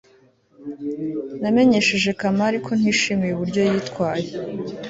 [1.41, 4.27] namenyesheje kamali ko ntishimiye uburyo yitwaye